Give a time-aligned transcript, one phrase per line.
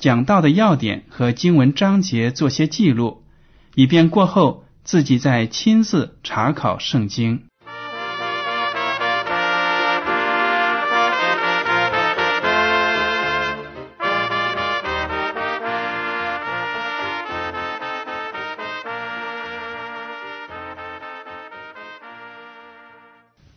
[0.00, 3.22] 讲到的要点和经文章节做些记录，
[3.74, 7.42] 以便过后自己再亲自查考圣经。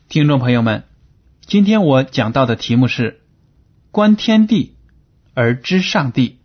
[0.09, 0.83] 听众朋友们，
[1.45, 3.21] 今天我讲到的题目是
[3.91, 4.75] “观天地
[5.33, 6.41] 而知上帝”。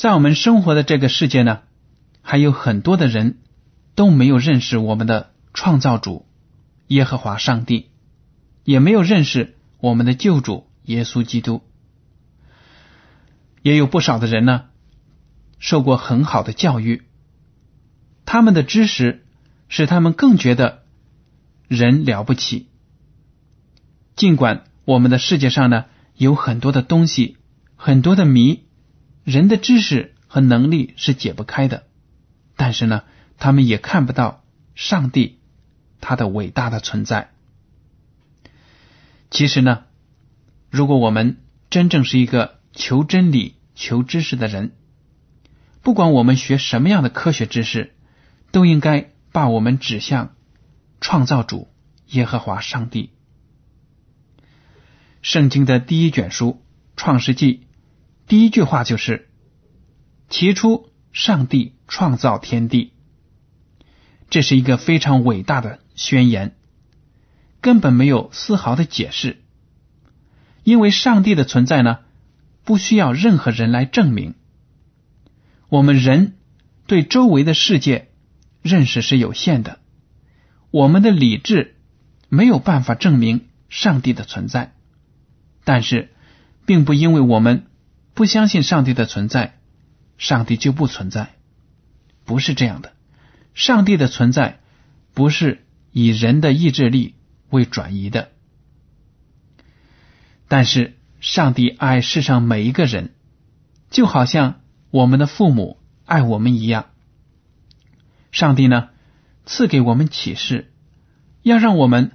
[0.00, 1.60] 在我们生活的这个世界呢，
[2.22, 3.36] 还有很多的人
[3.94, 6.26] 都没有认识我们的创造主
[6.86, 7.90] 耶和华上帝，
[8.64, 11.60] 也没有认识我们的救主耶稣基督。
[13.60, 14.68] 也有不少的人呢，
[15.58, 17.02] 受过很好的教育，
[18.24, 19.26] 他们的知识
[19.68, 20.80] 使他们更觉得。
[21.68, 22.70] 人了不起，
[24.16, 25.84] 尽管我们的世界上呢
[26.16, 27.36] 有很多的东西，
[27.76, 28.64] 很多的谜，
[29.24, 31.86] 人的知识和能力是解不开的，
[32.56, 33.04] 但是呢，
[33.38, 35.38] 他们也看不到上帝
[36.00, 37.30] 他的伟大的存在。
[39.30, 39.84] 其实呢，
[40.70, 41.38] 如果我们
[41.68, 44.72] 真正是一个求真理、求知识的人，
[45.82, 47.94] 不管我们学什么样的科学知识，
[48.50, 50.34] 都应该把我们指向。
[51.02, 51.72] 创造主
[52.08, 53.08] 耶和华上帝，
[55.22, 56.62] 圣经的第一卷书
[57.00, 57.54] 《创世纪》
[58.30, 59.28] 第一句话就是
[60.30, 62.92] ：“起初，上帝创造天地。”
[64.30, 66.54] 这是一个非常伟大的宣言，
[67.60, 69.42] 根本没有丝毫的解释，
[70.62, 71.98] 因为上帝的存在呢，
[72.62, 74.36] 不需要任何人来证明。
[75.68, 76.36] 我们人
[76.86, 78.12] 对周围的世界
[78.62, 79.80] 认识是有限的。
[80.70, 81.74] 我们的理智
[82.28, 84.72] 没有办法证明上帝的存在，
[85.64, 86.10] 但是，
[86.64, 87.66] 并不因为我们
[88.20, 89.58] 不相信上帝的存在，
[90.18, 91.36] 上帝就不存在，
[92.26, 92.92] 不是这样的。
[93.54, 94.60] 上帝的存在
[95.14, 97.14] 不是以人的意志力
[97.48, 98.30] 为转移的，
[100.48, 103.14] 但是上帝爱世上每一个人，
[103.88, 104.60] 就好像
[104.90, 106.90] 我们的父母爱我们一样。
[108.32, 108.90] 上帝呢？
[109.46, 110.70] 赐给我们启示，
[111.40, 112.12] 要让我们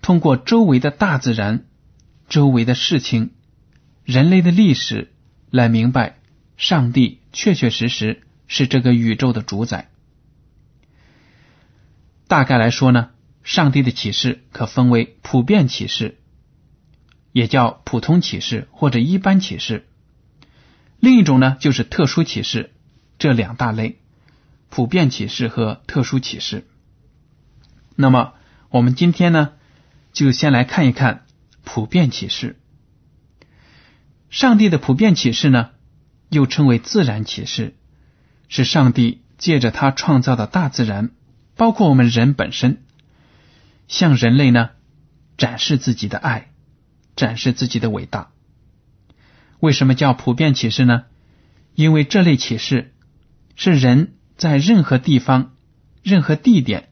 [0.00, 1.66] 通过周围的大自然、
[2.26, 3.32] 周围的事情、
[4.02, 5.12] 人类的历史
[5.56, 6.18] 来明白，
[6.56, 9.90] 上帝确确实实是这个宇宙的主宰。
[12.28, 13.10] 大概来说呢，
[13.42, 16.18] 上帝的启示可分为普遍启示，
[17.32, 19.80] 也叫普通启示或者一般启示；
[21.00, 22.72] 另一种呢，就是特殊启示，
[23.18, 23.98] 这两大类。
[24.68, 26.66] 普遍启示和特殊启示。
[27.94, 28.34] 那么，
[28.68, 29.52] 我们今天呢，
[30.12, 31.24] 就先来看一看
[31.64, 32.58] 普遍启示。
[34.30, 35.70] 上帝的普遍启示呢，
[36.28, 37.74] 又称为自然启示，
[38.48, 41.10] 是上帝借着他创造的大自然，
[41.56, 42.82] 包括我们人本身，
[43.88, 44.70] 向人类呢
[45.36, 46.50] 展示自己的爱，
[47.16, 48.30] 展示自己的伟大。
[49.60, 51.04] 为什么叫普遍启示呢？
[51.74, 52.94] 因为这类启示
[53.54, 54.12] 是人。
[54.38, 55.54] 在任何地方、
[56.02, 56.90] 任何地点，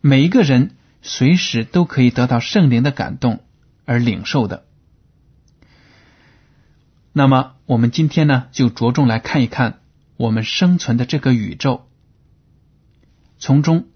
[0.00, 3.44] 每一个人随时都可以得到圣灵的感动
[3.84, 4.64] 而领受的。
[7.12, 9.80] 那么，我们今天呢，就着重来看一看
[10.16, 11.88] 我们生存的这个宇宙，
[13.38, 13.86] 从中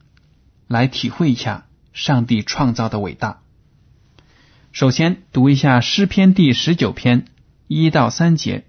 [0.66, 3.40] 来体会一下上帝创造的伟大。
[4.72, 7.26] 首先，读一下诗篇第十九篇
[7.68, 8.64] 一到三节：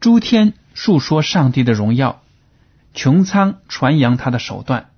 [0.00, 0.54] 诸天。
[0.72, 2.22] 述说上帝的荣耀，
[2.94, 4.92] 穹苍传扬他的手段。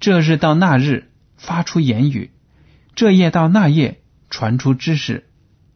[0.00, 2.30] 这日到那日发出言语，
[2.94, 5.26] 这夜到那夜传出知识。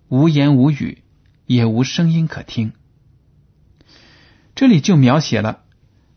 [0.08, 1.01] 无言无语，
[1.52, 2.72] 也无声音可听。
[4.54, 5.64] 这里就描写了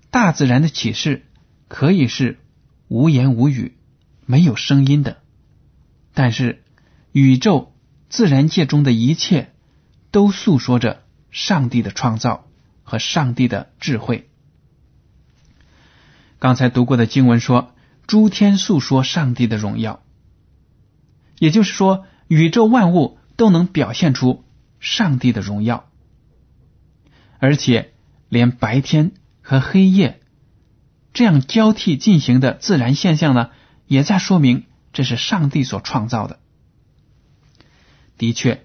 [0.10, 1.26] 大自然的启示
[1.68, 2.40] 可以是
[2.88, 3.76] 无言无语、
[4.26, 5.18] 没有声音的，
[6.14, 6.64] 但是
[7.12, 7.74] 宇宙
[8.08, 9.54] 自然界中的一切
[10.12, 12.48] 都诉说着上帝的创造
[12.84, 14.30] 和上帝的智慧。
[16.40, 17.74] 刚才读过的经文说，
[18.08, 20.02] 诸天诉说上帝的荣耀，
[21.40, 24.45] 也就是说，宇宙万物都能表现出
[24.86, 25.90] 上帝的荣耀，
[27.40, 27.96] 而且
[28.30, 30.22] 连白天和黑夜
[31.12, 33.50] 这样交替进行的自然现象呢，
[33.88, 36.40] 也在说明这是上帝所创造的。
[38.20, 38.64] 的确，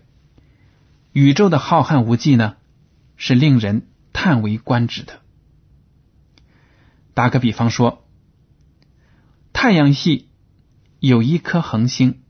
[1.13, 2.57] 宇宙的浩瀚无际呢，
[3.17, 5.23] 是令人叹为观止的。
[7.15, 8.07] 打个比方说，
[9.55, 10.29] 太阳系
[10.99, 12.21] 有一颗恒星，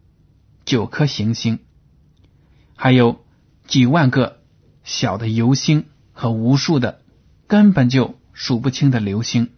[0.64, 1.58] 九颗行星，
[2.76, 3.24] 还有
[3.70, 4.40] 几万个
[4.82, 7.02] 小的游星和无数的
[7.46, 9.50] 根本就数不清的流星。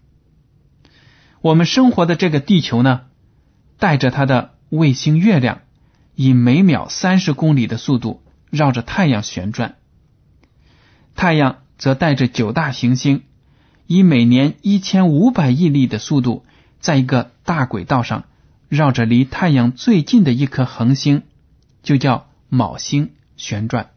[1.41, 3.07] 我们生活的这个地球呢，
[3.79, 5.63] 带着它的卫星月亮，
[6.15, 9.77] 以每秒三十公里的速度绕着太阳旋转，
[11.15, 13.23] 太阳则带着九大行星。
[13.87, 16.45] 以每年一千五百亿粒的速度，
[16.81, 18.25] 在一个大轨道上
[18.69, 21.23] 绕着离太阳最近的一颗恒星，
[21.83, 23.92] 就叫昴星旋转。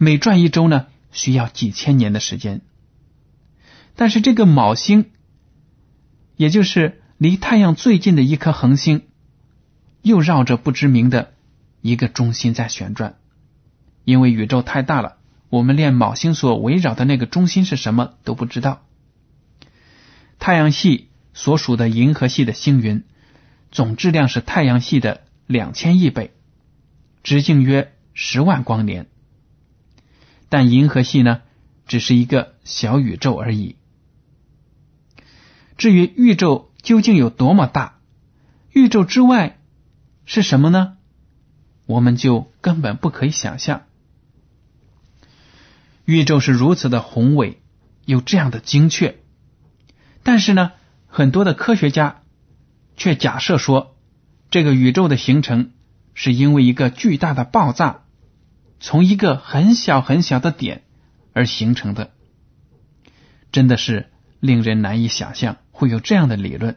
[0.00, 2.60] 每转一周呢，需要几千年的时间。
[3.96, 5.10] 但是这个昴星，
[6.36, 9.02] 也就是离太阳最近的一颗恒星，
[10.02, 11.32] 又绕着不知名的
[11.80, 13.16] 一个中心在旋转，
[14.04, 15.16] 因为宇宙太大了。
[15.48, 18.86] 我们连昴星所围绕的那个中心是什么都不知道。
[20.38, 23.02] 太阳系所属的银河系的星云
[23.72, 26.32] 总质量是太阳系的两千亿倍，
[27.24, 29.08] 直径约十万光年。
[30.48, 31.42] 但银河系呢，
[31.86, 33.76] 只是一个小宇宙而已。
[35.76, 37.98] 至于宇宙究竟有多么大，
[38.72, 39.58] 宇宙之外
[40.24, 40.96] 是什么呢？
[41.86, 43.82] 我们就根本不可以想象。
[46.04, 47.60] 宇宙是如此的宏伟，
[48.06, 49.18] 又这样的精确，
[50.22, 50.72] 但是呢，
[51.06, 52.22] 很多的科学家
[52.96, 53.96] 却假设说，
[54.50, 55.72] 这个宇宙的形成
[56.14, 58.04] 是因为一个巨大的爆炸
[58.80, 60.82] 从一个很小很小的点
[61.32, 62.12] 而形成的，
[63.52, 64.10] 真的是
[64.40, 66.76] 令人难以想象会有这样的理论。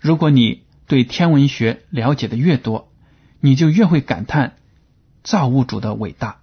[0.00, 2.92] 如果你对天文学了解的越多，
[3.40, 4.56] 你就越会感叹
[5.22, 6.40] 造物主的伟大。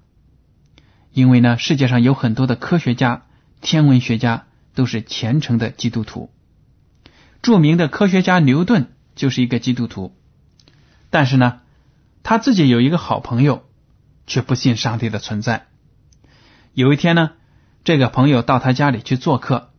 [1.12, 3.26] 因为呢，世界上有很多的科学家、
[3.62, 4.46] 天文学家
[4.76, 6.32] 都是虔诚的基督徒。
[7.42, 10.16] 著名的科学家牛顿就是一个基督徒，
[11.10, 11.62] 但是呢，
[12.24, 13.67] 他自己有一个好朋友，
[14.28, 15.66] 却不信上帝的存在。
[16.74, 17.32] 有一天呢，
[17.84, 19.72] 这个朋友到他家里去做客，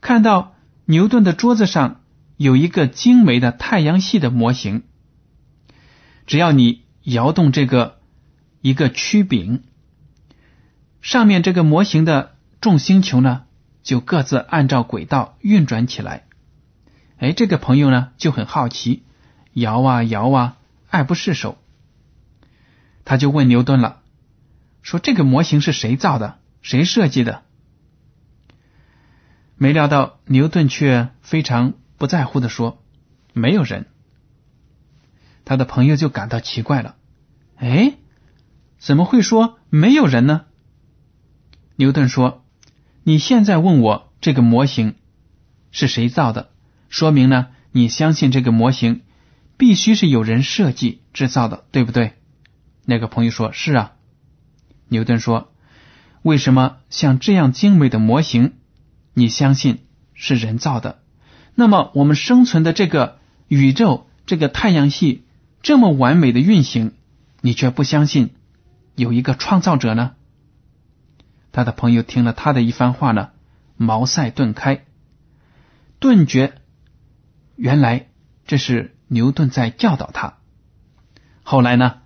[0.00, 0.56] 看到
[0.86, 2.00] 牛顿的桌子上
[2.36, 4.82] 有一个精美的太阳系的模型，
[6.26, 8.00] 只要你摇动这个
[8.62, 9.62] 一个曲柄。
[11.00, 13.44] 上面这个模型的众星球呢，
[13.84, 16.24] 就各自按照轨道运转起来。
[17.18, 19.04] 哎，这个朋友呢就很好奇，
[19.52, 20.56] 摇啊摇啊，
[20.88, 21.56] 爱不释手。
[23.08, 24.02] 他就问牛顿了，
[24.82, 26.40] 说：“这个模型是谁造的？
[26.60, 27.42] 谁设计的？”
[29.56, 32.84] 没料到牛顿却非常不在乎的说
[33.32, 33.86] ：“没有人。”
[35.46, 36.96] 他的朋友就感到奇怪了，
[37.56, 37.94] 哎，
[38.76, 40.44] 怎么会说没有人呢？
[41.76, 42.44] 牛顿说
[43.04, 44.96] ：“你现在问我这个模型
[45.70, 46.50] 是谁造的，
[46.90, 49.00] 说明呢，你相信这个模型
[49.56, 52.12] 必须是有人设计制造的，对不对？”
[52.90, 53.92] 那个朋友说：“是啊。”
[54.88, 55.52] 牛顿说
[56.24, 58.54] ：“为什么像这样精美的模型，
[59.12, 61.02] 你相信是人造的？
[61.54, 65.26] 那么我们生存的这个宇宙，这个太阳系
[65.60, 66.94] 这么完美的运行，
[67.42, 68.30] 你却不相信
[68.96, 70.12] 有一个创造者呢？”
[71.52, 73.32] 他的朋友听了他的一番话呢，
[73.76, 74.86] 茅塞顿开，
[75.98, 76.54] 顿觉
[77.54, 78.08] 原来
[78.46, 80.38] 这是牛顿在教导他。
[81.42, 81.98] 后来呢，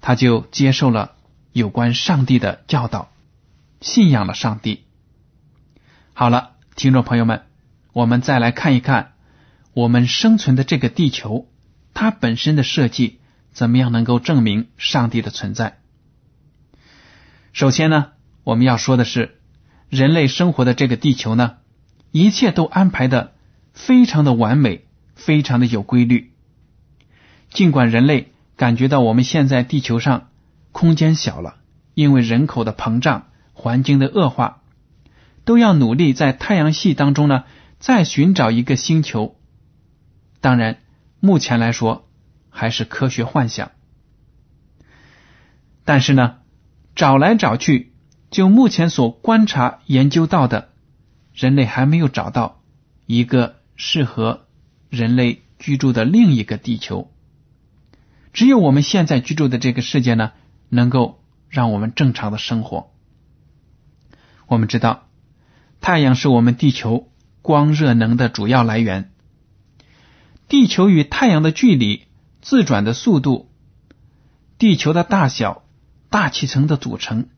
[0.00, 1.12] 他就接受了
[1.52, 3.10] 有关上帝的教导，
[3.80, 4.84] 信仰了上帝。
[6.14, 7.42] 好了，听众朋友们，
[7.92, 9.12] 我们再来看一看
[9.72, 11.48] 我们生存的这个地球，
[11.94, 13.20] 它本身的设计
[13.52, 15.78] 怎么样能够证明上帝的存在？
[17.52, 18.12] 首先呢。
[18.44, 19.36] 我们要说的是，
[19.90, 21.56] 人类生活的这个地球呢，
[22.12, 23.34] 一切都安排的
[23.74, 24.86] 非常的完美，
[25.16, 26.32] 非常的有规律。
[27.50, 30.30] 尽管人类感觉到我们现在地球上
[30.72, 31.58] 空间小了，
[31.94, 34.62] 因为人口的膨胀、环境的恶化，
[35.44, 37.44] 都要努力在太阳系当中呢
[37.78, 39.36] 再寻找一个星球。
[40.40, 40.78] 当然，
[41.20, 42.08] 目前来说
[42.50, 43.70] 还是科学幻想。
[45.84, 46.38] 但是呢，
[46.96, 47.92] 找来找去，
[48.28, 50.70] 就目前所观察研究到的，
[51.32, 52.60] 人类还没有找到
[53.06, 54.48] 一个适合
[54.90, 57.12] 人类居住的另一个地球。
[58.38, 60.30] 只有我们现在居住的这个世界呢，
[60.68, 62.92] 能够让我们正常的生活。
[64.46, 65.08] 我们知道，
[65.80, 67.10] 太阳是我们地球
[67.42, 69.10] 光热能的主要来源。
[70.46, 72.06] 地球与太阳的距离、
[72.40, 73.50] 自转的速度、
[74.56, 75.64] 地球的大小。
[76.08, 77.28] 大气层的组成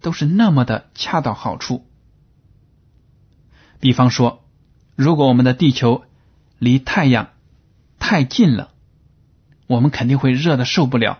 [0.00, 1.86] 都是那么的恰到好处。
[3.78, 4.42] 比方说，
[4.94, 6.04] 如果我们的地球
[6.58, 7.28] 离太阳
[7.98, 8.72] 太近了，
[9.66, 11.18] 我们肯定会热的受不了，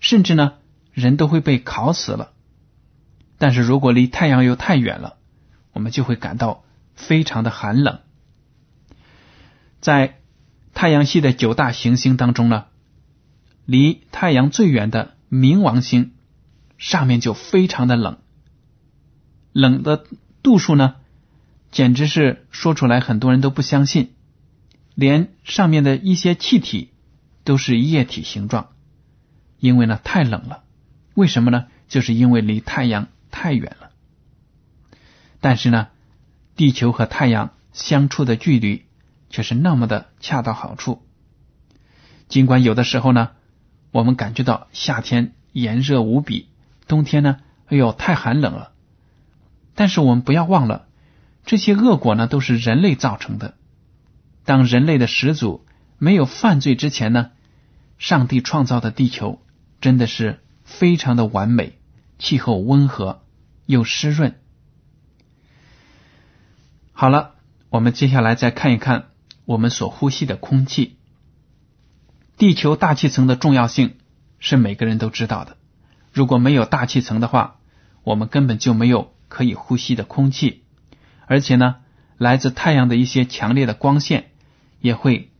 [0.00, 0.54] 甚至呢，
[0.92, 2.32] 人都会被烤死了。
[3.38, 5.16] 但是如果离太阳又太远了，
[5.72, 8.00] 我们就会感到非常的寒冷。
[9.80, 10.18] 在
[10.74, 12.66] 太阳系的九大行星当中呢，
[13.64, 16.12] 离太阳最远的冥王星。
[16.78, 18.18] 上面就非常的冷，
[19.50, 20.04] 冷的
[20.44, 20.94] 度数呢，
[21.72, 24.12] 简直是说出来很多人都不相信，
[24.94, 26.92] 连上面的一些气体
[27.48, 28.72] 都是液体形状，
[29.58, 30.64] 因为呢太冷了。
[31.14, 31.64] 为什么呢？
[31.88, 33.88] 就是因为离太阳太远了。
[35.40, 35.88] 但是呢，
[36.56, 38.84] 地球和太阳相处的距离
[39.30, 41.02] 却是那么的恰到好处。
[42.28, 43.30] 尽管有的时候呢，
[43.92, 46.50] 我们感觉到夏天炎热无比。
[46.86, 47.38] 冬天呢，
[47.68, 48.72] 哎呦，太寒冷了。
[49.74, 50.86] 但是我们不要忘了，
[51.46, 53.54] 这些恶果呢都是人类造成的。
[54.44, 55.64] 当人类的始祖
[55.96, 57.30] 没有犯罪之前呢，
[57.98, 59.42] 上帝创造的地球
[59.80, 61.78] 真的是非常的完美，
[62.18, 63.22] 气候温和
[63.66, 64.40] 又湿润。
[66.92, 67.34] 好了，
[67.70, 69.10] 我们接下来再看一看
[69.44, 70.96] 我们所呼吸的空气。
[72.36, 73.96] 地球大气层的重要性
[74.38, 75.56] 是每个人都知道的。
[76.12, 77.56] 如果没有大气层的话，
[78.04, 80.62] 我们根本就没有可以呼吸的空气，
[81.26, 81.76] 而且呢，
[82.16, 84.30] 来自太阳的一些强烈的光线
[84.80, 85.32] 也会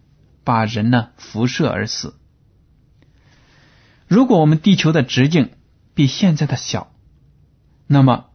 [0.43, 2.15] 把人呢辐射而死。
[4.09, 5.51] 如果我们地球的直径
[5.95, 6.91] 比现在的小，
[7.87, 8.27] 那么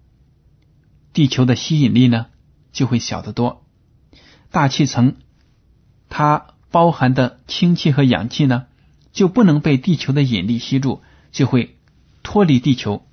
[1.11, 2.27] 地球的吸引力呢
[2.71, 3.65] 就会小得多，
[4.51, 5.17] 大气层
[6.07, 8.67] 它包含的氢气和氧气呢
[9.11, 11.01] 就不能被地球的引力吸住，
[11.31, 11.77] 就会。
[12.25, 13.05] 脱离地球，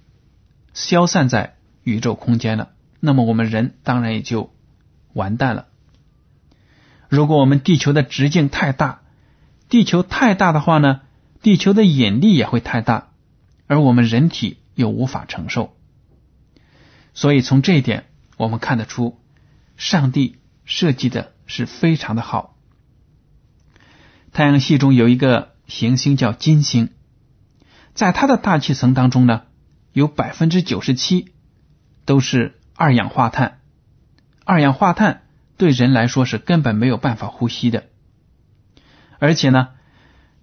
[0.73, 4.55] 消散在宇宙空间了，那么我们人当然也就
[5.13, 5.67] 完蛋了。
[7.09, 9.03] 如果我们地球的直径太大，
[9.69, 11.01] 地球太大的话呢，
[11.43, 13.13] 地球的引力也会太大，
[13.67, 15.77] 而我们人体又无法承受。
[17.15, 18.07] 所以从这一点，
[18.37, 19.19] 我们看得出，
[19.77, 22.57] 上帝设计的是非常的好。
[24.33, 26.91] 太阳系中有一个行星叫金星。
[27.95, 29.43] 在它的大气层当中呢，
[29.93, 31.33] 有百分之九十七
[32.05, 33.61] 都是二氧化碳。
[34.45, 35.23] 二氧化碳
[35.57, 37.85] 对人来说是根本没有办法呼吸的，
[39.19, 39.71] 而且呢，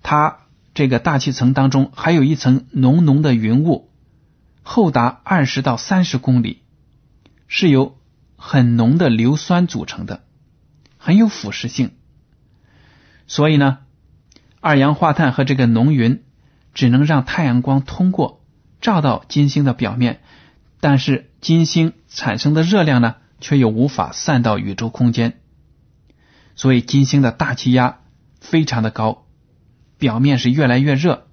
[0.04, 0.39] 它
[0.77, 3.89] 这个大气层当中还有一层浓浓的云雾，
[4.62, 6.62] 厚达二十到三十公里，
[7.48, 7.98] 是由
[8.36, 10.22] 很浓的硫酸组成的，
[11.00, 11.93] 很有腐蚀性。
[13.25, 13.79] 所以呢，
[14.60, 16.24] 二氧化碳和这个浓云。
[16.75, 18.46] 只能让太阳光通过
[18.81, 20.22] 照到金星的表面，
[20.79, 25.39] 但是金星产生的热量呢，却又无法散到宇宙空间，
[26.55, 28.01] 所以金星的大气压
[28.39, 29.25] 非常的高，
[29.98, 31.27] 表面是越来越热。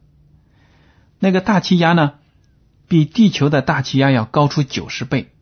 [1.18, 2.14] 那个大气压呢，
[2.88, 5.33] 比地球的大气压要高出九十倍，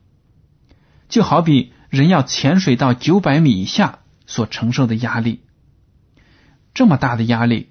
[1.08, 5.44] 就好比人要潜水到九百米以下所承受的压力，
[6.74, 7.70] 这么大的压力。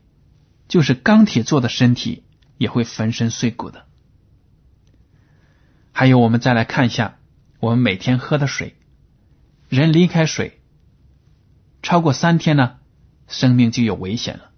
[0.68, 2.24] 就是钢铁做的身体
[2.58, 3.88] 也会粉身碎骨的。
[5.92, 7.18] 还有，我们再来看一下
[7.60, 8.78] 我们每天喝的水，
[9.68, 10.62] 人离开水
[11.84, 12.78] 超过三天呢，
[13.28, 14.51] 生命就有危险了。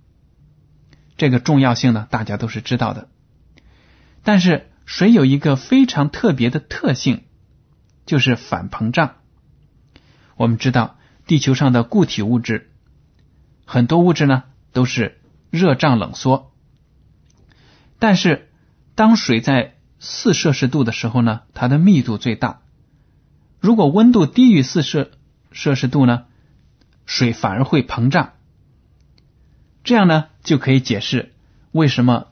[1.18, 3.10] 这个重要性呢，大家都是知道的。
[4.24, 7.24] 但是水有一个非常特别的特性，
[8.06, 9.16] 就是反膨胀。
[10.38, 12.72] 我们知道，地球上的固体物质
[13.66, 15.20] 很多物质呢都是。
[15.54, 16.52] 热胀冷缩，
[18.00, 18.50] 但是
[18.96, 22.62] 当水在四摄氏度的时候呢，它的密度最大。
[23.60, 25.12] 如果温度低于四摄
[25.52, 26.26] 摄氏度呢，
[27.06, 28.34] 水反而会膨胀。
[29.84, 31.34] 这样呢，就可以解释
[31.72, 32.28] 为什么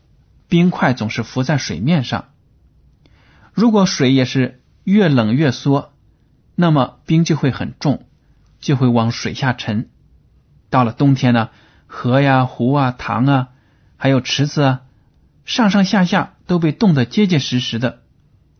[0.47, 2.29] 冰块总是浮在水面上。
[3.53, 5.93] 如果水也是越冷越缩，
[6.55, 8.05] 那么冰就会很重，
[8.59, 9.89] 就会往水下沉。
[10.69, 11.49] 到了冬天呢，
[11.87, 13.49] 河呀、湖啊、塘啊，
[13.97, 14.81] 还有池子啊，
[15.43, 18.03] 上上下下都被冻得结结实实的，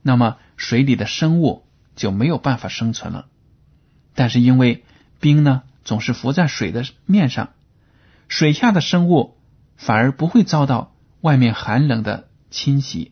[0.01, 3.27] 那么水里的生物就没有办法生存了。
[4.15, 4.83] 但是因为
[5.21, 7.51] 冰呢总是浮在水的面上，
[8.31, 9.38] 水下的生物
[9.75, 13.11] 反而不会遭到外面寒冷的侵袭。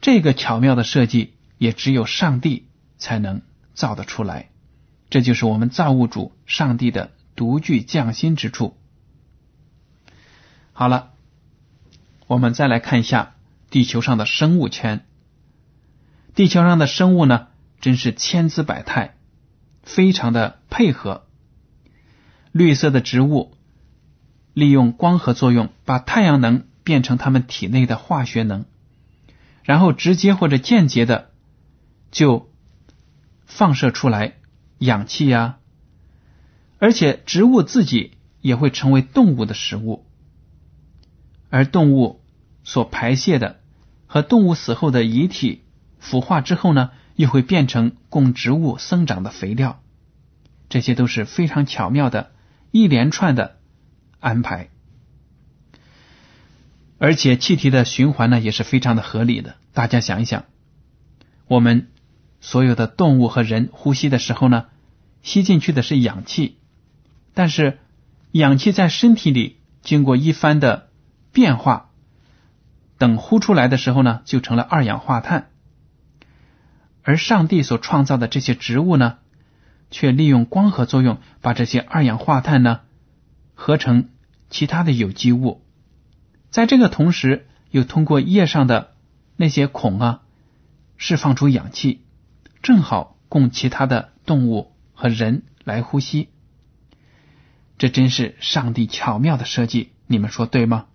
[0.00, 3.42] 这个巧妙的设计也只有上帝才能
[3.74, 4.48] 造得出来，
[5.10, 8.78] 这就是我们造物主上帝的独具匠心之处。
[10.72, 11.10] 好了，
[12.26, 13.34] 我们再来看一下
[13.68, 15.04] 地球上的生物圈。
[16.34, 17.48] 地球上的生物呢，
[17.82, 19.18] 真是千姿百态，
[19.82, 21.26] 非常的配合。
[22.54, 23.56] 绿色的植物
[24.52, 28.64] 利用光合作用，把太阳能变成它们体内的化学能。
[29.64, 31.32] 然后直接或者间接的
[32.12, 32.48] 就
[33.44, 34.34] 放射出来
[34.78, 35.56] 氧气呀，
[36.78, 40.06] 而且植物自己也会成为动物的食物，
[41.50, 42.22] 而动物
[42.62, 43.58] 所排泄的
[44.06, 45.64] 和动物死后的遗体
[45.98, 49.82] 腐化之后呢，又会变成供植物生长的肥料，
[50.68, 52.30] 这些都是非常巧妙的
[52.74, 53.60] 一连串的
[54.18, 54.68] 安排。
[56.98, 59.54] 而且气体的循环呢也是非常的合理的。
[59.72, 60.46] 大家想一想，
[61.46, 61.92] 我们
[62.40, 64.66] 所有的动物和人呼吸的时候呢，
[65.22, 66.58] 吸进去的是氧气，
[67.32, 67.78] 但是
[68.32, 70.90] 氧气在身体里经过一番的
[71.30, 71.90] 变化，
[72.98, 75.52] 等呼出来的时候呢，就成了二氧化碳。
[77.04, 79.18] 而上帝所创造的这些植物呢，
[79.90, 82.80] 却利用光合作用，把这些二氧化碳呢
[83.54, 84.10] 合成
[84.50, 85.62] 其他的有机物。
[86.50, 88.92] 在这个同时，又通过叶上的
[89.36, 90.22] 那些孔啊，
[90.96, 92.02] 释放出氧气，
[92.62, 96.28] 正好供其他的动物和人来呼吸。
[97.76, 100.86] 这真是上帝巧妙的设计，你们说对吗？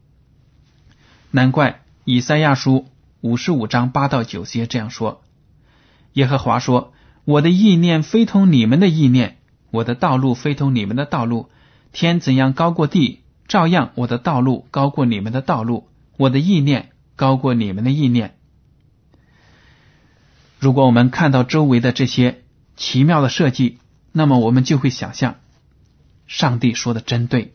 [1.32, 2.88] 难怪以赛亚书
[3.22, 5.22] 五十五章八到九节这样说：
[6.14, 6.94] 耶和华说
[7.30, 9.38] ：“我的意念非同你们的意念，
[9.70, 11.52] 我的道路非同你们的道路。
[11.92, 18.36] 天怎样高过地。”照样，我的道路高过你们的道路，我的意念高过你们的意念。
[20.58, 22.44] 如果我们看到周围的这些
[22.76, 23.78] 奇妙的设计，
[24.12, 25.36] 那么我们就会想象，
[26.26, 27.54] 上帝说的真对。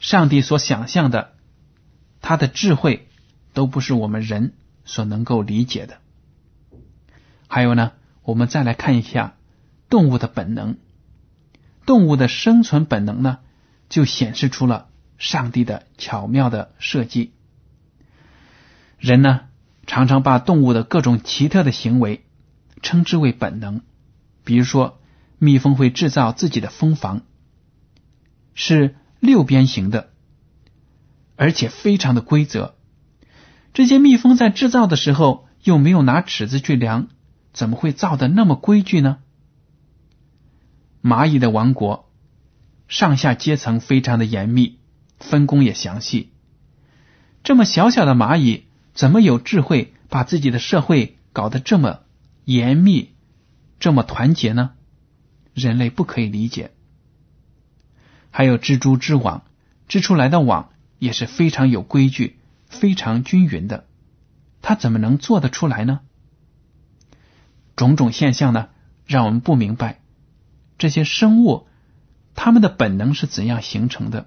[0.00, 1.34] 上帝所想象的，
[2.20, 3.08] 他的智慧
[3.52, 4.54] 都不是我们人
[4.84, 5.98] 所能够理解的。
[7.46, 9.36] 还有呢，我们再来看一下
[9.88, 10.76] 动物的本能，
[11.86, 13.38] 动物的生存本能呢，
[13.88, 14.88] 就显示出了。
[15.18, 17.32] 上帝的巧妙的设计，
[18.98, 19.42] 人呢
[19.86, 22.24] 常常把动物的各种奇特的行为
[22.82, 23.82] 称之为本能。
[24.42, 24.98] 比如说，
[25.38, 27.22] 蜜蜂会制造自己的蜂房，
[28.52, 30.10] 是六边形的，
[31.36, 32.74] 而且非常的规则。
[33.72, 37.10] 这些蜜蜂在制造的时候又没有拿尺子去量，
[37.52, 39.18] 怎么会造的那么规矩呢？
[41.02, 42.10] 蚂蚁的王国，
[42.88, 44.78] 上下阶层非常的严密。
[45.20, 46.32] 分工也详细，
[47.44, 52.00] 这么小小的蚂蚁，怎么有智慧把自己的社会搞得这么
[52.44, 53.14] 严密、
[53.78, 54.72] 这么团结呢？
[55.54, 56.72] 人类不可以理解。
[58.32, 59.44] 还有蜘蛛织网，
[59.86, 63.86] 织出来的网也是非常有规矩、非常均匀的，
[64.60, 66.00] 它怎么能做得出来呢？
[67.76, 68.68] 种种现象呢，
[69.06, 70.00] 让我们不明白
[70.78, 71.66] 这些生物
[72.34, 74.26] 它们的本能是怎样形成的。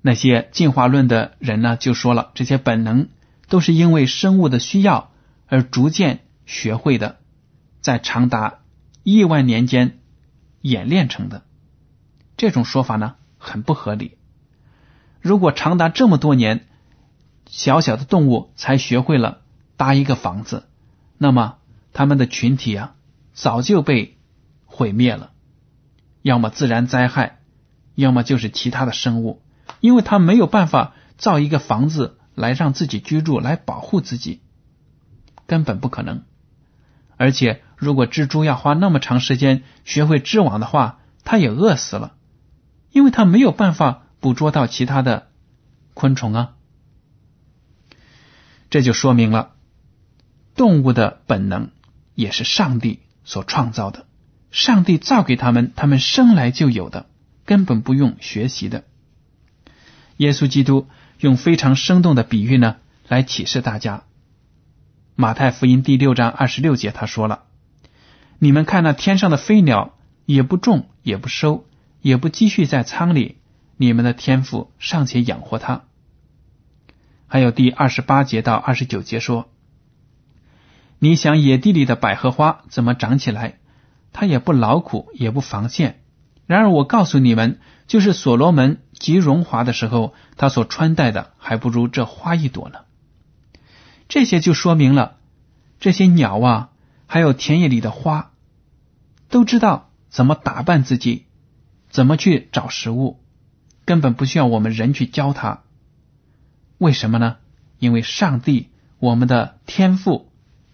[0.00, 3.08] 那些进化论的人呢，就说了，这些本能
[3.48, 5.12] 都是因为生物的需要
[5.46, 7.20] 而逐渐学会的，
[7.80, 8.60] 在长达
[9.04, 10.00] 亿万年间
[10.60, 11.44] 演练成的。
[12.36, 14.18] 这种说法呢，很不合理。
[15.20, 16.66] 如果长达这么多年，
[17.46, 19.42] 小小的动物才学会了
[19.76, 20.66] 搭一个房子，
[21.16, 21.58] 那么
[21.92, 22.94] 他们的群体啊，
[23.32, 24.18] 早就被
[24.64, 25.32] 毁灭了，
[26.22, 27.40] 要么自然灾害，
[27.94, 29.42] 要么就是其他的生物。
[29.80, 34.40] 因为他没有办法造一个房子来让自己居住，来保护自己，
[35.46, 36.22] 根本不可能。
[37.16, 42.14] 而且，如果蜘蛛要花那么长时间学会织网的话，它也饿死了，
[42.90, 45.28] 因为它没有办法捕捉到其他的
[45.94, 46.54] 昆虫啊。
[48.70, 49.52] 这就说明了，
[50.54, 51.70] 动物的本能
[52.14, 54.06] 也是上帝所创造的，
[54.50, 57.06] 上帝造给他们，他们生来就有的，
[57.44, 58.84] 根本不用学习的。
[60.18, 62.76] 耶稣基督用非常生动的比喻呢，
[63.08, 64.04] 来启示大家，
[65.16, 67.44] 马太福音第六章二十六节他说了
[68.38, 69.96] ：“你们看那天上的飞鸟，
[70.26, 71.66] 也不种，也不收，
[72.00, 73.38] 也不积蓄在仓里，
[73.76, 75.82] 你们的天赋尚且养活它。”
[77.26, 79.48] 还有第二十八节到二十九节说
[81.04, 83.58] ：“你想野地里的百合花怎么长起来？
[84.12, 86.00] 它也不劳苦，也不防线。
[86.46, 92.82] 然而我告诉你们，就是所罗门极荣华的时候，他所穿戴的还不如这花一朵呢。”
[94.08, 95.16] 这些就说明了，
[95.80, 96.70] 这些鸟啊，
[97.08, 98.30] 还有田野里的花，
[99.28, 101.26] 都知道怎么打扮自己，
[101.90, 103.18] 怎么去找食物，
[103.84, 105.62] 根本不需要我们人去教它。
[106.78, 107.38] 为什么呢？
[107.80, 108.68] 因为上帝，
[109.00, 110.30] 我们的天赋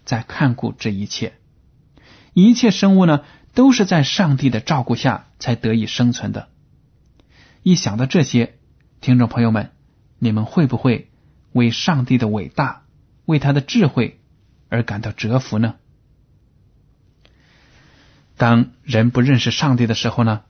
[0.09, 1.35] 在看顾这一切，
[2.33, 6.49] 一切生物呢都是在上帝的照顾下才得以生存的。
[7.63, 8.59] 一想到这些，
[9.03, 9.73] 听众朋友们，
[10.19, 11.11] 你们会不会
[11.53, 12.85] 为上帝的伟大、
[13.27, 14.19] 为他的智慧
[14.71, 15.75] 而感到折服呢？
[18.39, 20.41] 当人不认识上帝的时候呢，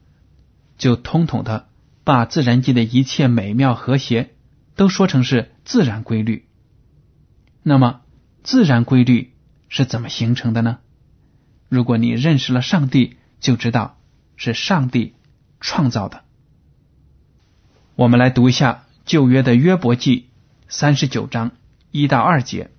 [0.77, 1.68] 就通统的
[2.05, 4.31] 把自然界的一切美妙和谐。
[4.77, 6.47] 都说成是自然规律，
[7.64, 8.03] 那么
[8.44, 9.35] 自然规律
[9.69, 10.79] 是怎么形成的呢？
[11.69, 13.99] 如果你认识了上帝，就知道
[14.37, 15.15] 是上帝
[15.61, 16.25] 创造的。
[17.95, 20.29] 我们来读一下旧约的约伯记
[20.69, 21.53] 三十九章
[21.91, 22.71] 一到二节：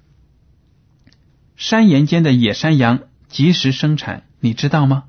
[1.56, 5.06] 山岩间的野山羊及时生产，你知道吗？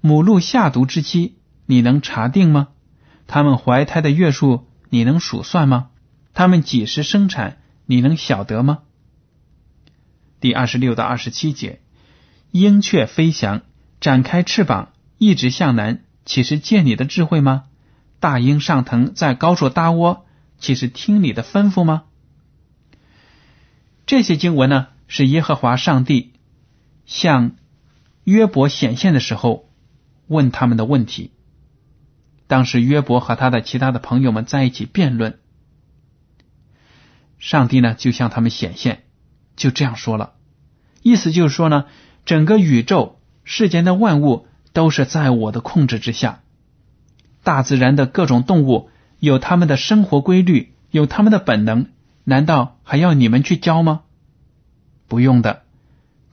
[0.00, 1.34] 母鹿下毒之期，
[1.66, 2.68] 你能查定吗？
[3.26, 5.90] 他们怀胎的月数，你能数算吗？
[6.32, 7.58] 他们几时生产？
[7.86, 8.78] 你能晓得吗？
[10.40, 11.80] 第二十六到二十七节，
[12.50, 13.62] 鹰雀飞翔，
[14.00, 17.64] 展开翅膀，一直向南，岂是借你的智慧吗？
[18.20, 20.26] 大鹰上腾，在高处搭窝，
[20.58, 22.04] 岂是听你的吩咐吗？
[24.06, 26.32] 这些经文呢，是耶和华上帝
[27.06, 27.56] 向
[28.24, 29.68] 约伯显现的时候
[30.26, 31.32] 问他们的问题。
[32.46, 35.40] 当时约伯和他的其他的朋友们在一起辩论。
[37.38, 39.02] 上帝呢，就向他们显现，
[39.56, 40.34] 就这样说了，
[41.02, 41.86] 意思就是说呢，
[42.24, 46.42] 整个宇宙世间的万物都是在我的控制之下，
[47.42, 51.86] 大自然的各种动物有他们的生活规律，有他们的本能，
[52.24, 54.02] 难道还要你们去教吗？
[55.08, 55.62] 不用的，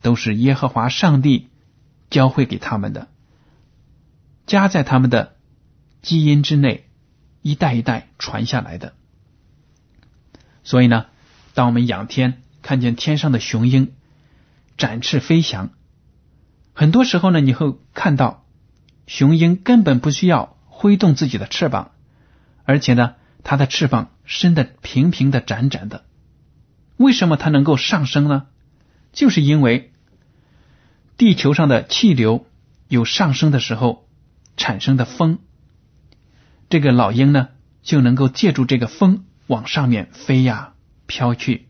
[0.02, 1.48] 都是耶和华上帝
[2.10, 3.08] 教会给他们的，
[4.46, 5.36] 加在他们的
[6.02, 6.90] 基因之内，
[7.42, 8.94] 一代一代传下来的。
[10.66, 11.06] 所以呢，
[11.54, 13.93] 当我们仰天看见天上的雄鹰
[14.76, 15.69] 展翅飞翔，
[16.73, 18.43] 很多时候呢，你会看到
[19.06, 21.91] 雄鹰根本不需要挥动自己的翅膀，
[22.63, 26.06] 而且呢，它的翅膀伸的平平的、展展的。
[26.97, 28.47] 为什么它能够上升呢？
[29.12, 29.91] 就是因为
[31.17, 32.47] 地球上的气流
[32.88, 34.08] 有上升的时候
[34.58, 35.38] 产生的风，
[36.69, 37.49] 这个老鹰呢
[37.84, 39.26] 就能够借助这个风。
[39.47, 40.73] 往上面飞呀
[41.06, 41.67] 飘去，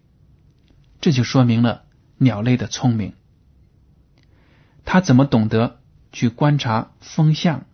[1.04, 1.84] 这就说明了
[2.18, 3.12] 鸟类的聪明。
[4.86, 5.82] 它怎么懂得
[6.14, 7.66] 去观察风向，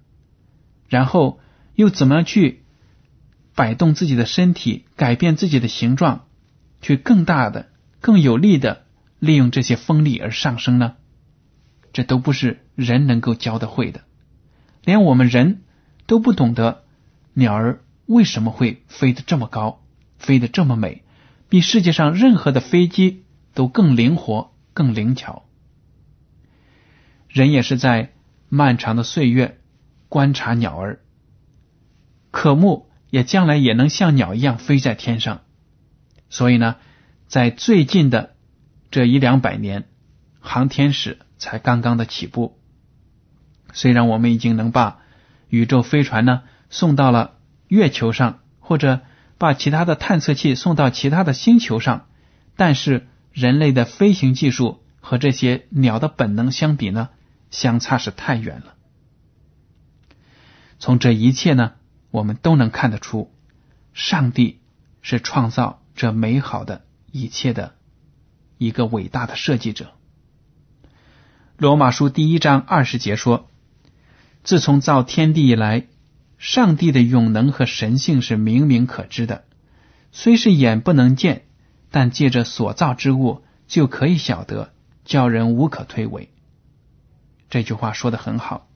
[0.88, 1.40] 然后
[1.76, 2.64] 又怎么样去
[3.54, 6.26] 摆动自己的身体，改变自己的形状，
[6.82, 7.70] 去更大的、
[8.02, 8.88] 更有力的
[9.20, 10.96] 利用这些风力而上升呢？
[11.94, 14.06] 这都不是人能够教的会的，
[14.84, 15.62] 连我们人
[16.08, 16.84] 都不懂得
[17.34, 19.86] 鸟儿为什么会飞得这么高。
[20.18, 21.04] 飞得这么美，
[21.50, 25.46] 比世界上任何的飞机都更灵活、更灵巧。
[27.28, 28.14] 人也是在
[28.50, 29.60] 漫长的岁月
[30.08, 31.00] 观察鸟儿，
[32.30, 35.42] 渴慕也将来也能像鸟一样飞在天上。
[36.30, 36.76] 所以呢，
[37.28, 38.36] 在最近的
[38.92, 39.90] 这一两百年，
[40.40, 42.60] 航天史才刚刚的起步。
[43.74, 45.00] 虽然我们已经能把
[45.50, 49.02] 宇宙飞船呢送到了月球上，或者。
[49.40, 52.08] 把其他的探测器送到其他的星球上，
[52.58, 57.10] 但是人类的飞行技术和这些鸟的本能相比呢，
[57.50, 58.76] 相差是太远了。
[60.78, 61.72] 从这一切呢，
[62.12, 63.34] 我们都能看得出，
[63.94, 64.60] 上帝
[65.02, 67.76] 是创造这美好的一切的
[68.58, 69.94] 一个伟大的设计者。
[71.58, 73.50] 罗马书第一章二十节说
[74.44, 75.88] ：“自从造天地以来。”
[76.40, 79.44] 上帝的永能和神性是明明可知的，
[80.14, 81.44] 虽是眼不能见，
[81.92, 84.72] 但借着所造之物就可以晓得，
[85.04, 86.30] 叫人无可推诿。
[87.50, 88.68] 这句话说的很好。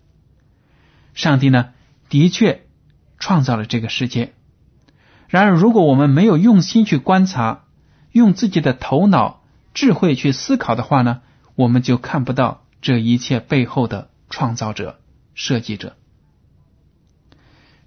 [1.13, 1.69] 上帝呢，
[2.09, 2.65] 的确
[3.17, 4.33] 创造了这个世界。
[5.29, 7.63] 然而，如果我们没有用心去观察，
[8.11, 9.41] 用自己的头脑
[9.73, 11.21] 智慧去思考的话呢，
[11.55, 14.99] 我们就看不到这一切背后的创造者、
[15.33, 15.95] 设计者。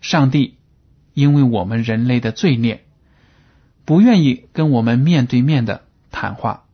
[0.07, 0.59] 上帝
[1.15, 2.87] 因为我们人类的罪孽，
[3.85, 6.67] 不愿意跟我们面对面的谈话，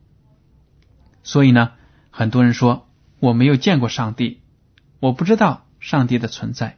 [1.23, 1.71] 所以呢，
[2.11, 2.87] 很多人说
[3.19, 4.41] 我没有见过上帝，
[4.99, 6.77] 我不知道上帝的存在。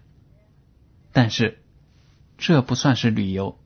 [1.11, 1.61] 但是
[2.37, 3.59] 这不算是理由。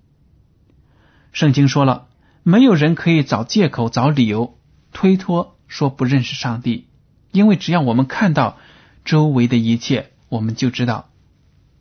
[1.32, 2.08] 圣经说了，
[2.41, 4.58] 没有人可以找借口、找理由
[4.93, 6.88] 推脱说不认识上帝，
[7.32, 8.58] 因为只要我们看到
[9.06, 11.09] 周围的一切，我们就知道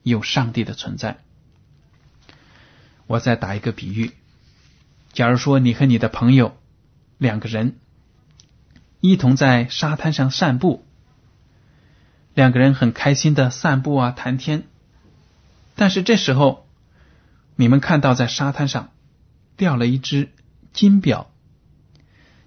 [0.02, 1.18] 有上帝的存在。
[3.06, 4.12] 我再打一个比喻，
[5.12, 6.56] 假如说你和你的朋友
[7.16, 7.78] 两个人
[9.00, 10.86] 一同在沙滩上散步，
[12.34, 14.64] 两个人很开心的散步啊，谈天，
[15.74, 16.68] 但是这时候
[17.56, 18.90] 你们看到在沙滩上。
[19.56, 20.28] 掉了一只
[20.72, 21.32] 金表，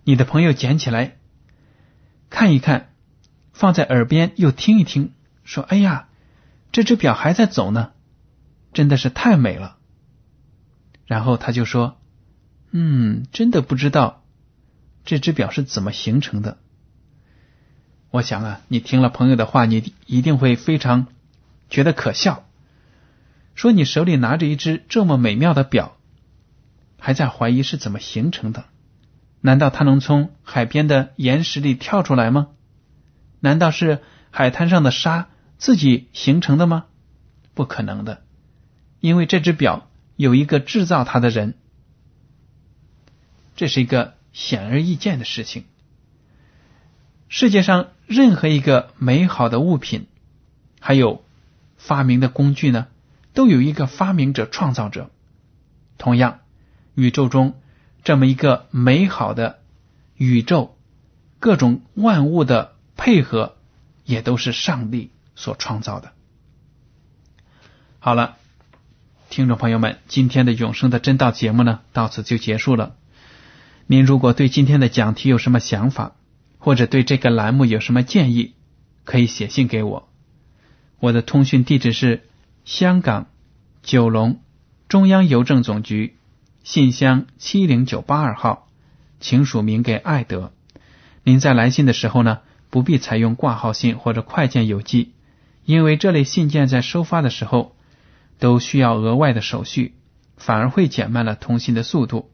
[0.05, 1.17] 你的朋友捡起来
[2.29, 2.93] 看一看，
[3.51, 5.11] 放在耳边又听一听，
[5.43, 6.07] 说：“哎呀，
[6.71, 7.91] 这只表还在走呢，
[8.73, 9.77] 真的是太美了。”
[11.05, 11.97] 然后他就说
[12.71, 14.23] ：“嗯，真的不知道
[15.03, 16.57] 这只表是怎么形成的。”
[18.11, 21.07] 我想啊，你听了朋友的话，你一定会非常
[21.69, 22.45] 觉得可笑，
[23.55, 25.97] 说你手里拿着一只这么美妙的表。
[26.99, 28.65] 还在怀疑是怎么形成的？
[29.39, 32.49] 难道它能从海边的岩石里跳出来吗？
[33.39, 35.27] 难道是海滩上的沙
[35.61, 36.85] 自己形成的吗？
[37.53, 38.23] 不可能的，
[38.99, 41.53] 因为这只表有一个制造它的人，
[43.55, 45.65] 这是一个显而易见的事情。
[47.29, 50.07] 世界上任何一个美好的物品，
[50.79, 51.23] 还有
[51.77, 52.87] 发明的工具呢，
[53.35, 55.11] 都有一个发明者、创造者。
[55.99, 56.39] 同样。
[56.95, 57.61] 宇宙中
[58.03, 59.59] 这么一个美好的
[60.17, 60.75] 宇宙，
[61.39, 63.55] 各种万物的配合
[64.03, 66.13] 也都是上帝所创造的。
[67.97, 68.37] 好了，
[69.31, 72.95] 听众朋友们，今天的永生的真道节目呢，到此就结束了。
[73.87, 76.13] 您如果对今天的讲题有什么想法，
[76.59, 78.53] 或者对这个栏目有什么建议，
[79.03, 80.07] 可以写信给我。
[80.99, 82.29] 我的通讯地址是
[82.63, 83.25] 香港
[83.81, 84.41] 九龙
[84.87, 86.17] 中央邮政总局。
[86.63, 88.67] 信箱七零九八二号，
[89.19, 90.53] 请署名给艾德。
[91.23, 95.13] 您在来信的时候呢，不必采用挂号信或者快件邮寄，
[95.71, 97.77] 因为这类信件在收发的时候
[98.39, 99.95] 都需要额外的手续，
[100.35, 102.29] 反而会减慢了通信的速度。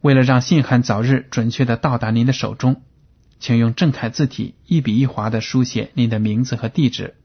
[0.00, 2.80] 为了让信函早日准确的到达您的手中，
[3.38, 7.16] 请用正楷字体一笔一划的书写您的名字和地址。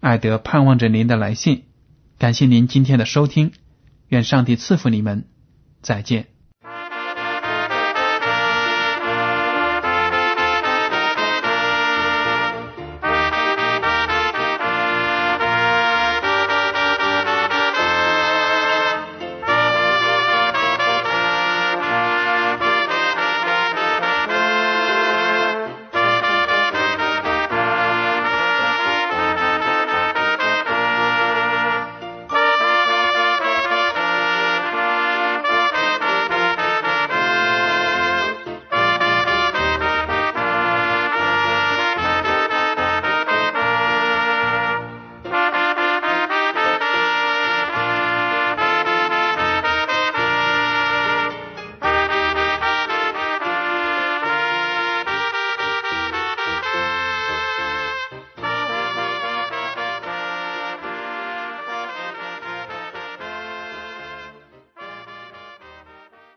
[0.00, 1.64] 艾德盼望着您的来信。
[2.18, 3.52] 感谢您今天的收听。
[4.08, 5.26] 愿上帝赐福你们，
[5.82, 6.31] 再见。